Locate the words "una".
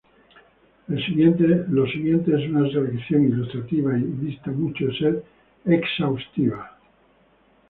2.49-2.67